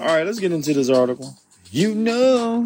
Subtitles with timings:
[0.00, 1.36] All right, let's get into this article.
[1.70, 2.64] You know.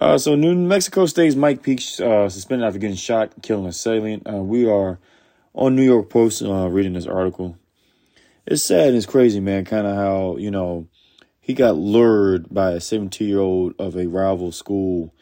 [0.00, 4.28] Uh, so New Mexico State's Mike Peake uh, suspended after getting shot, killing a assailant.
[4.28, 4.98] Uh, we are
[5.54, 7.56] on New York Post uh, reading this article.
[8.44, 9.64] It's sad and it's crazy, man.
[9.64, 10.88] Kind of how you know
[11.40, 15.14] he got lured by a 17 year old of a rival school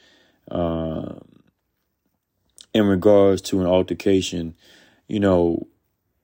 [0.51, 1.17] uh,
[2.73, 4.55] in regards to an altercation.
[5.13, 5.67] You know,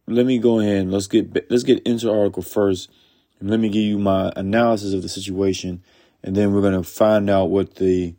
[0.07, 2.91] let me go ahead and let's get let's get into article first,
[3.38, 5.83] and let me give you my analysis of the situation,
[6.24, 8.15] and then we're gonna find out what the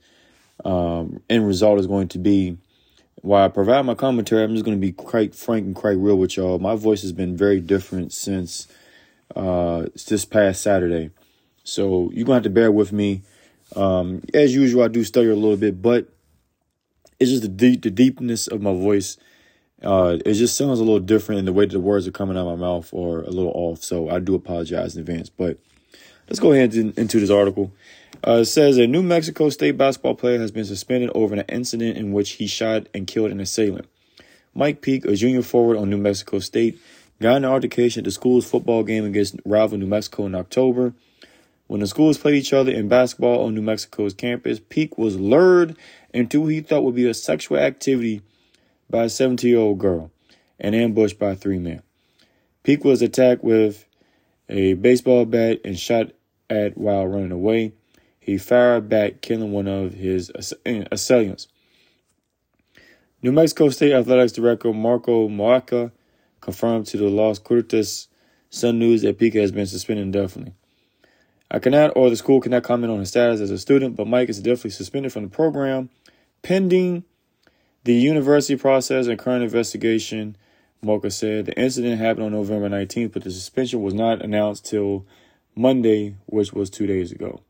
[0.63, 2.60] um, end result is going to be.
[3.16, 6.18] While I provide my commentary, I'm just going to be quite frank and quite real
[6.18, 6.60] with y'all.
[6.60, 8.68] My voice has been very different since
[9.36, 11.10] uh, this past Saturday.
[11.63, 13.24] So you're to have to bear with me.
[13.76, 16.08] Um, as usual, I do stutter a little bit, but
[17.20, 19.18] it's just the deep, the deepness of my voice.
[19.84, 22.38] Uh, it just sounds a little different in the way that the words are coming
[22.38, 23.82] out of my mouth or a little off.
[23.82, 25.30] So I do apologize in advance.
[25.30, 25.58] But
[26.27, 27.71] let's go ahead and into this article.
[28.27, 31.98] Uh, it says a New Mexico State basketball player has been suspended over an incident
[31.98, 33.88] in which he shot and killed an assailant.
[34.54, 36.80] Mike Peake, a junior forward on New Mexico State,
[37.21, 40.93] got an altercation at the school's football game against rival New Mexico in October.
[41.68, 45.77] When the schools played each other in basketball on New Mexico's campus, Peake was lured
[46.14, 48.21] into what he thought would be a sexual activity
[48.90, 50.12] by a 17 year old girl
[50.59, 51.82] and ambushed by three men.
[52.63, 53.85] Peake was attacked with
[54.49, 56.12] a baseball bat and shot
[56.49, 57.73] at while running away.
[58.20, 60.31] He fired back, killing one of his
[60.65, 61.48] eh, assailants.
[63.21, 65.91] New Mexico State Athletics Director Mario Moccia
[66.41, 68.07] confirmed to the Las Cruces
[68.50, 70.53] Sun News that Peake has been suspended indefinitely.
[71.51, 74.29] I cannot, or the school cannot comment on his status as a student, but Mike
[74.29, 75.90] is definitely suspended from the program
[76.41, 77.03] pending
[77.84, 80.35] the university process and current investigation.
[80.84, 85.06] Moccia said the incident happened on November 19th, but the suspension was not announced till
[85.56, 87.41] Monday, which was two days ago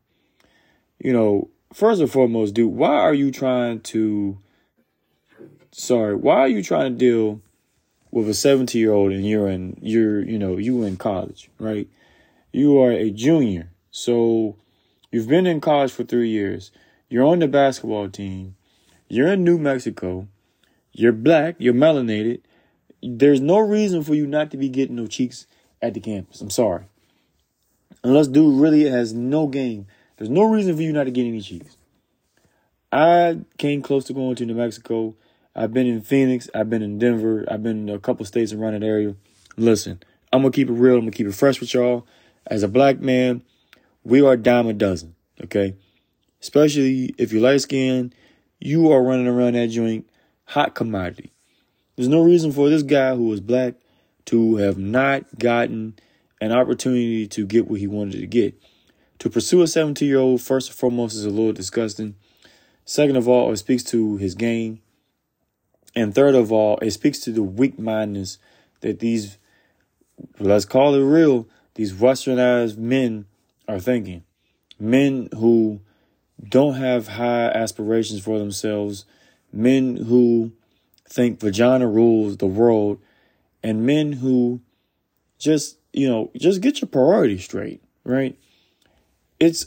[1.00, 4.38] you know, first and foremost, dude, why are you trying to,
[5.72, 7.40] sorry, why are you trying to deal
[8.10, 11.88] with a 17 year old and you're in, you're, you know, you in college, right?
[12.52, 13.70] You are a junior.
[13.90, 14.56] So
[15.10, 16.70] you've been in college for three years.
[17.08, 18.56] You're on the basketball team.
[19.10, 20.26] You're in New Mexico.
[20.92, 21.56] You're black.
[21.58, 22.40] You're melanated.
[23.02, 25.46] There's no reason for you not to be getting no cheeks
[25.82, 26.40] at the campus.
[26.40, 26.84] I'm sorry.
[28.02, 29.86] Unless dude really has no game
[30.20, 31.78] there's no reason for you not to get any cheeks.
[32.92, 35.14] I came close to going to New Mexico.
[35.56, 36.50] I've been in Phoenix.
[36.54, 37.46] I've been in Denver.
[37.50, 39.16] I've been in a couple states around that area.
[39.56, 40.96] Listen, I'm gonna keep it real.
[40.96, 42.06] I'm gonna keep it fresh with y'all.
[42.46, 43.40] As a black man,
[44.04, 45.14] we are dime a dozen.
[45.42, 45.74] Okay,
[46.42, 48.14] especially if you're light skinned,
[48.60, 50.08] you are running around that joint,
[50.44, 51.32] hot commodity.
[51.96, 53.74] There's no reason for this guy who is black
[54.26, 55.98] to have not gotten
[56.40, 58.54] an opportunity to get what he wanted to get.
[59.20, 62.14] To pursue a 17 year old, first and foremost, is a little disgusting.
[62.84, 64.80] Second of all, it speaks to his game.
[65.94, 68.38] And third of all, it speaks to the weak mindedness
[68.80, 69.38] that these,
[70.38, 73.26] let's call it real, these westernized men
[73.68, 74.24] are thinking.
[74.78, 75.80] Men who
[76.48, 79.04] don't have high aspirations for themselves,
[79.52, 80.52] men who
[81.08, 83.00] think vagina rules the world,
[83.62, 84.60] and men who
[85.38, 88.36] just, you know, just get your priorities straight, right?
[89.40, 89.66] it's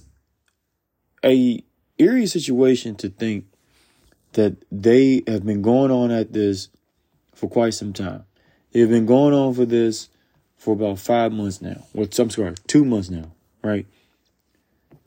[1.25, 1.61] a
[1.97, 3.45] eerie situation to think
[4.33, 6.69] that they have been going on at this
[7.33, 8.23] for quite some time.
[8.71, 10.09] They've been going on for this
[10.57, 11.83] for about five months now.
[11.93, 13.31] Well, I'm sorry, two months now,
[13.63, 13.85] right?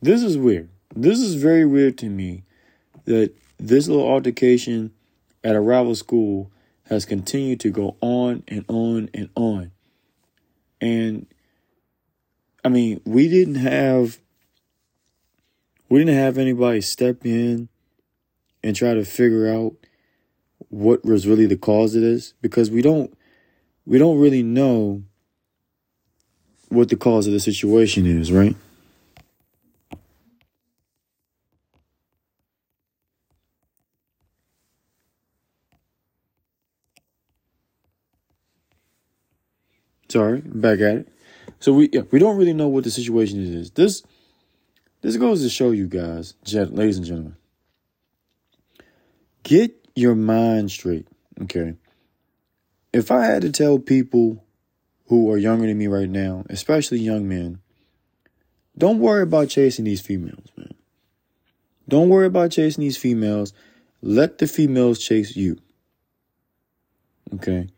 [0.02, 0.68] This is weird.
[0.96, 2.44] This is very weird to me
[3.04, 4.92] that this little altercation
[5.44, 6.50] at a rival school
[6.84, 9.72] has continued to go on and on and on.
[10.80, 11.26] And
[12.64, 14.18] I mean, we didn't have
[15.90, 17.68] we didn't have anybody step in
[18.62, 19.74] and try to figure out
[20.70, 23.16] what was really the cause of this because we don't
[23.84, 25.02] we don't really know
[26.70, 28.56] what the cause of the situation is, right?
[40.08, 41.08] Sorry, back at it.
[41.60, 43.70] So we we don't really know what the situation is.
[43.70, 44.02] This
[45.02, 47.36] this goes to show you guys, ladies and gentlemen,
[49.42, 51.06] get your mind straight,
[51.42, 51.74] okay?
[52.92, 54.44] If I had to tell people
[55.06, 57.60] who are younger than me right now, especially young men,
[58.76, 60.74] don't worry about chasing these females, man.
[61.88, 63.52] Don't worry about chasing these females.
[64.02, 65.58] Let the females chase you.
[67.34, 67.68] Okay?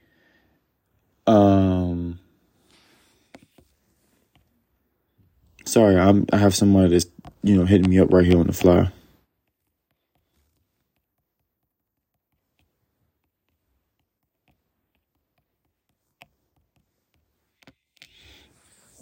[1.27, 2.19] Um,
[5.79, 7.07] sorry, I'm I have somebody that's
[7.45, 8.91] you know hitting me up right here on the fly.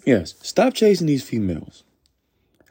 [0.05, 1.83] Yes, stop chasing these females.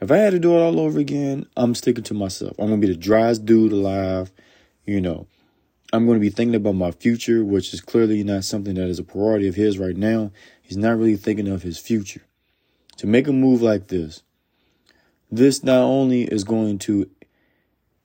[0.01, 2.55] If I had to do it all over again, I'm sticking to myself.
[2.61, 4.31] I'm gonna be the driest dude alive.
[4.85, 5.27] You know,
[5.93, 9.05] I'm to be thinking about my future, which is clearly not something that is a
[9.05, 10.31] priority of his right now.
[10.63, 12.23] He's not really thinking of his future.
[12.99, 14.23] To make a move like this,
[15.31, 17.11] this not only is going to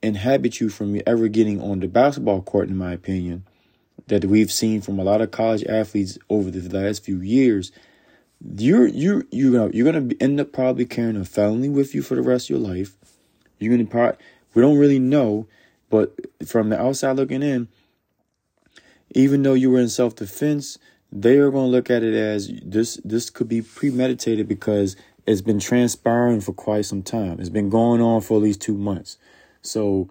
[0.03, 3.45] inhibit you from ever getting on the basketball court, in my opinion,
[4.07, 7.71] that we've seen from a lot of college athletes over the last few years.
[8.57, 12.15] You're you're you're gonna you're gonna end up probably carrying a felony with you for
[12.15, 12.97] the rest of your life.
[13.59, 14.19] You're gonna part.
[14.53, 15.47] We don't really know
[15.91, 16.15] but
[16.47, 17.67] from the outside looking in,
[19.13, 20.79] even though you were in self defense,
[21.11, 24.95] they are going to look at it as this this could be premeditated because
[25.27, 27.39] it's been transpiring for quite some time.
[27.39, 29.17] It's been going on for at least two months.
[29.61, 30.09] So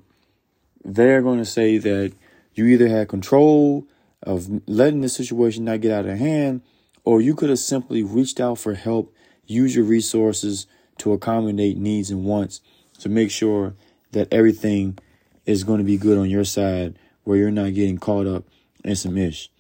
[0.85, 2.13] they're going to say that
[2.55, 3.87] you either had control
[4.23, 6.63] of letting the situation not get out of hand,
[7.05, 9.15] or you could have simply reached out for help,
[9.47, 10.67] use your resources
[10.99, 12.61] to accommodate needs and wants
[12.99, 13.75] to make sure
[14.13, 14.99] that everything
[15.47, 18.45] is going to be good on your side where you're not getting caught up
[18.85, 19.51] in some ish.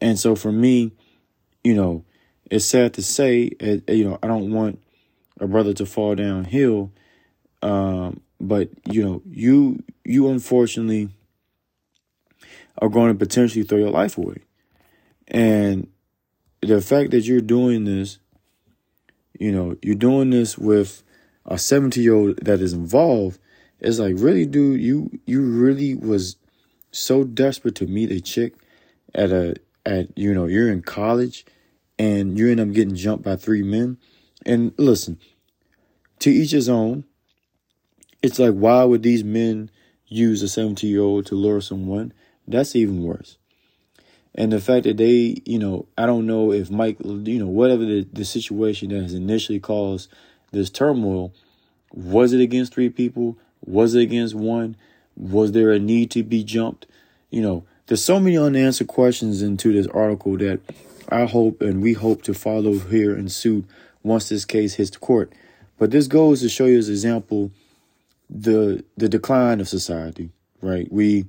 [0.00, 0.92] And so for me,
[1.62, 2.04] you know,
[2.50, 3.50] it's sad to say,
[3.88, 4.82] you know, I don't want
[5.40, 6.92] a brother to fall downhill.
[7.62, 11.08] Um, but you know, you you unfortunately
[12.78, 14.42] are going to potentially throw your life away.
[15.28, 15.88] And
[16.60, 18.18] the fact that you're doing this,
[19.38, 21.02] you know, you're doing this with
[21.46, 23.38] a 70 year old that is involved
[23.84, 26.36] it's like, really, dude, you you really was
[26.90, 28.54] so desperate to meet a chick
[29.14, 29.56] at a
[29.86, 31.44] at you know you're in college
[31.98, 33.98] and you end up getting jumped by three men.
[34.46, 35.18] And listen,
[36.20, 37.04] to each his own.
[38.22, 39.70] It's like, why would these men
[40.06, 42.12] use a 17 year old to lure someone?
[42.48, 43.36] That's even worse.
[44.34, 47.84] And the fact that they, you know, I don't know if Mike, you know, whatever
[47.84, 50.10] the, the situation that has initially caused
[50.50, 51.32] this turmoil,
[51.92, 53.36] was it against three people?
[53.64, 54.76] Was it against one?
[55.16, 56.86] Was there a need to be jumped?
[57.30, 60.60] You know, there's so many unanswered questions into this article that
[61.08, 63.66] I hope and we hope to follow here in suit
[64.02, 65.32] once this case hits the court.
[65.78, 67.50] But this goes to show you as an example
[68.30, 70.30] the the decline of society,
[70.62, 70.90] right?
[70.90, 71.26] We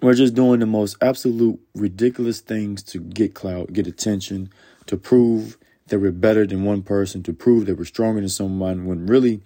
[0.00, 4.50] we're just doing the most absolute ridiculous things to get clout, get attention,
[4.86, 8.86] to prove that we're better than one person, to prove that we're stronger than someone
[8.86, 9.40] when really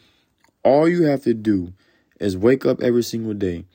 [0.62, 1.74] all you have to do
[2.18, 3.66] is wake up every single day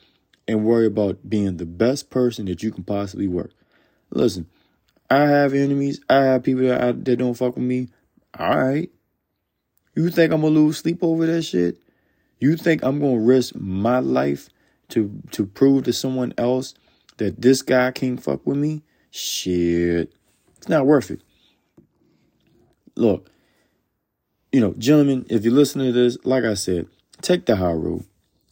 [0.48, 3.52] and worry about being the best person that you can possibly work.
[4.10, 4.48] Listen,
[5.10, 6.02] I have enemies.
[6.10, 7.90] I have people that, I, that don't fuck with me.
[8.38, 8.90] All right.
[9.96, 11.78] You think I'm gonna lose sleep over that shit?
[12.40, 14.50] You think I'm gonna risk my life
[14.90, 16.74] to to prove to someone else
[17.18, 18.84] that this guy can't fuck with me?
[19.12, 20.14] Shit.
[20.58, 21.22] It's not worth it.
[22.96, 23.30] Look,
[24.52, 26.88] you know, gentlemen, if you listen to this, like I said,
[27.22, 28.06] take the high road.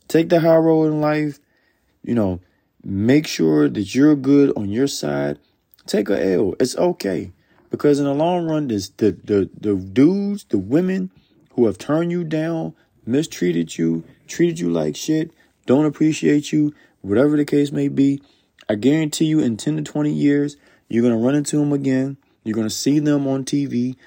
[0.08, 1.40] Take the high road in life.
[2.10, 2.40] You know,
[2.84, 5.38] make sure that you're good on your side.
[5.86, 6.56] Take a L.
[6.60, 7.34] It's okay.
[7.70, 11.12] Because in the long run, this the the the dudes, the women
[11.54, 12.74] who have turned you down,
[13.06, 15.30] mistreated you, treated you like shit,
[15.68, 18.24] don't appreciate you, whatever the case may be,
[18.68, 22.18] I guarantee you in 10 to 20 years, you're going to run into them again.
[22.44, 23.98] You're going to see them on TV,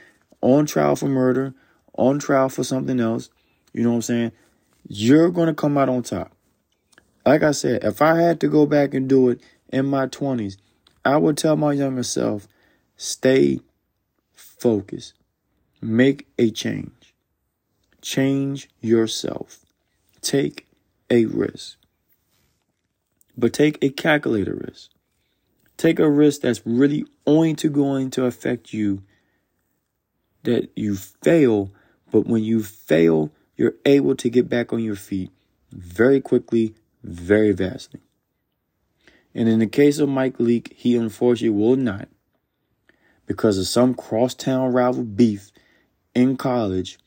[0.40, 1.54] on trial for murder,
[1.92, 3.30] on trial for something else,
[3.72, 4.32] you know what I'm saying?
[4.88, 6.32] You're going to come out on top.
[7.24, 9.40] Like I said, if I had to go back and do it
[9.72, 10.56] in my 20s,
[11.04, 12.48] I would tell my younger self,
[12.96, 13.60] stay
[14.34, 15.14] focused.
[15.80, 17.14] Make a change.
[18.00, 19.64] Change yourself.
[20.20, 20.66] Take
[21.10, 21.76] a risk.
[23.36, 24.90] But take a calculated risk.
[25.76, 29.02] Take a risk that's really only to going to affect you
[30.44, 31.72] that you fail
[32.12, 35.32] but when you fail, you're able to get back on your feet
[35.72, 38.00] very quickly, very vastly.
[39.34, 42.08] And in the case of Mike Leake, he unfortunately will not
[43.26, 45.50] because of some crosstown rival beef
[46.14, 46.98] in college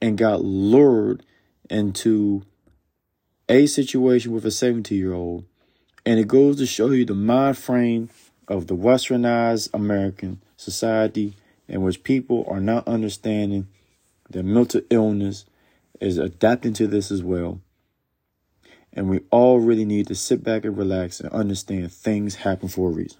[0.00, 1.24] and got lured
[1.70, 2.42] into
[3.48, 5.44] a situation with a 70 year old.
[6.04, 8.10] And it goes to show you the mind frame
[8.48, 11.36] of the westernized American society
[11.68, 13.68] in which people are not understanding
[14.30, 15.44] that mental illness
[16.00, 17.60] is adapting to this as well.
[18.94, 22.90] And we all really need to sit back and relax and understand things happen for
[22.90, 23.18] a reason.